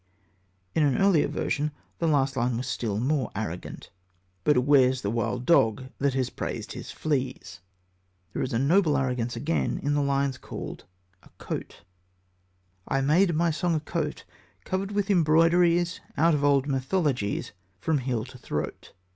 In 0.73 0.81
an 0.81 0.97
earlier 0.97 1.27
version, 1.27 1.69
the 1.99 2.07
last 2.07 2.35
line 2.35 2.57
was 2.57 2.65
still 2.65 2.99
more 2.99 3.29
arrogant: 3.35 3.91
But 4.43 4.57
where's 4.63 5.03
the 5.03 5.11
wild 5.11 5.45
dog 5.45 5.89
that 5.99 6.15
has 6.15 6.31
praised 6.31 6.71
his 6.71 6.89
fleas? 6.89 7.59
There 8.33 8.41
is 8.41 8.51
a 8.51 8.57
noble 8.57 8.97
arrogance 8.97 9.35
again 9.35 9.77
in 9.83 9.93
the 9.93 10.01
lines 10.01 10.39
called 10.39 10.85
A 11.21 11.29
Coat: 11.37 11.83
I 12.87 13.01
made 13.01 13.35
my 13.35 13.51
song 13.51 13.75
a 13.75 13.79
coat, 13.79 14.23
Covered 14.65 14.91
with 14.91 15.11
embroideries, 15.11 15.99
Out 16.17 16.33
of 16.33 16.43
old 16.43 16.65
mythologies, 16.67 17.51
From 17.77 17.99
heel 17.99 18.25
to 18.25 18.39
throat. 18.39 18.93